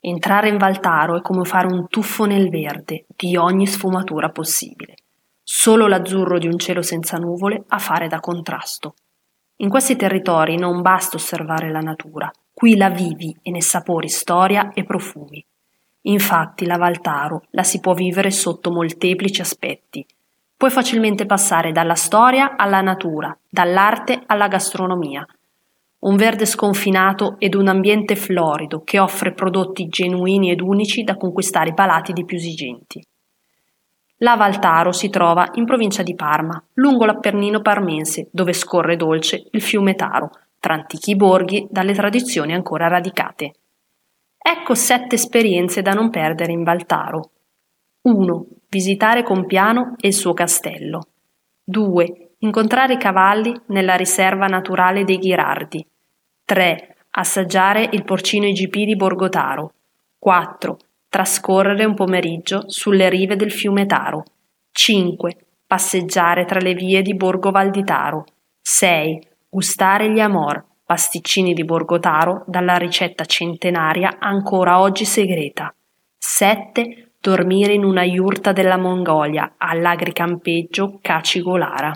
Entrare 0.00 0.48
in 0.48 0.58
Valtaro 0.58 1.16
è 1.16 1.22
come 1.22 1.44
fare 1.44 1.66
un 1.66 1.88
tuffo 1.88 2.24
nel 2.24 2.50
verde 2.50 3.06
di 3.16 3.36
ogni 3.36 3.66
sfumatura 3.66 4.30
possibile. 4.30 4.94
Solo 5.42 5.88
l'azzurro 5.88 6.38
di 6.38 6.46
un 6.46 6.58
cielo 6.58 6.82
senza 6.82 7.16
nuvole 7.16 7.64
a 7.68 7.78
fare 7.78 8.06
da 8.06 8.20
contrasto. 8.20 8.94
In 9.56 9.68
questi 9.68 9.96
territori 9.96 10.56
non 10.56 10.82
basta 10.82 11.16
osservare 11.16 11.72
la 11.72 11.80
natura, 11.80 12.30
qui 12.52 12.76
la 12.76 12.90
vivi 12.90 13.36
e 13.42 13.50
ne 13.50 13.60
sapori 13.60 14.08
storia 14.08 14.72
e 14.72 14.84
profumi. 14.84 15.44
Infatti 16.02 16.64
la 16.64 16.76
Valtaro 16.76 17.42
la 17.50 17.64
si 17.64 17.80
può 17.80 17.92
vivere 17.92 18.30
sotto 18.30 18.70
molteplici 18.70 19.40
aspetti. 19.40 20.06
Puoi 20.56 20.70
facilmente 20.70 21.26
passare 21.26 21.72
dalla 21.72 21.96
storia 21.96 22.56
alla 22.56 22.80
natura, 22.80 23.36
dall'arte 23.48 24.22
alla 24.26 24.46
gastronomia. 24.46 25.26
Un 26.00 26.16
verde 26.16 26.46
sconfinato 26.46 27.36
ed 27.38 27.54
un 27.54 27.66
ambiente 27.66 28.14
florido 28.14 28.82
che 28.84 29.00
offre 29.00 29.32
prodotti 29.32 29.88
genuini 29.88 30.50
ed 30.50 30.60
unici 30.60 31.02
da 31.02 31.16
conquistare 31.16 31.70
i 31.70 31.74
palati 31.74 32.12
dei 32.12 32.24
più 32.24 32.36
esigenti. 32.36 33.04
La 34.18 34.36
Valtaro 34.36 34.92
si 34.92 35.10
trova 35.10 35.50
in 35.54 35.64
provincia 35.64 36.02
di 36.02 36.14
Parma, 36.14 36.60
lungo 36.74 37.04
l'Appennino 37.04 37.60
parmense, 37.60 38.28
dove 38.32 38.52
scorre 38.52 38.96
dolce 38.96 39.48
il 39.50 39.60
fiume 39.60 39.94
Taro, 39.94 40.30
tra 40.60 40.74
antichi 40.74 41.16
borghi 41.16 41.66
dalle 41.70 41.94
tradizioni 41.94 42.52
ancora 42.52 42.88
radicate. 42.88 43.54
Ecco 44.36 44.74
sette 44.74 45.16
esperienze 45.16 45.82
da 45.82 45.92
non 45.92 46.10
perdere 46.10 46.52
in 46.52 46.62
Valtaro. 46.62 47.30
1. 48.02 48.46
Visitare 48.68 49.22
Compiano 49.22 49.94
e 50.00 50.08
il 50.08 50.14
suo 50.14 50.32
castello. 50.32 51.00
2. 51.64 52.27
Incontrare 52.40 52.94
i 52.94 52.98
cavalli 52.98 53.52
nella 53.66 53.96
riserva 53.96 54.46
naturale 54.46 55.02
dei 55.02 55.18
Ghirardi. 55.18 55.84
3. 56.44 56.96
Assaggiare 57.10 57.88
il 57.92 58.04
porcino 58.04 58.46
IGP 58.46 58.84
di 58.84 58.94
Borgotaro. 58.94 59.72
4 60.20 60.76
trascorrere 61.08 61.84
un 61.84 61.94
pomeriggio 61.94 62.64
sulle 62.66 63.08
rive 63.08 63.34
del 63.34 63.50
fiume 63.50 63.86
Taro. 63.86 64.22
5. 64.70 65.36
Passeggiare 65.66 66.44
tra 66.44 66.60
le 66.60 66.74
vie 66.74 67.02
di 67.02 67.14
Borgo 67.14 67.50
Valditaro. 67.50 68.24
6. 68.60 69.26
Gustare 69.48 70.08
gli 70.10 70.20
amor, 70.20 70.64
pasticcini 70.84 71.54
di 71.54 71.64
Borgo 71.64 71.98
Taro 71.98 72.44
dalla 72.46 72.76
ricetta 72.76 73.24
centenaria 73.24 74.18
ancora 74.20 74.78
oggi 74.78 75.04
segreta. 75.04 75.74
7. 76.16 77.14
Dormire 77.20 77.72
in 77.72 77.82
una 77.82 78.04
iurta 78.04 78.52
della 78.52 78.76
Mongolia 78.76 79.54
all'agricampeggio 79.56 80.98
Cacigolara. 81.02 81.92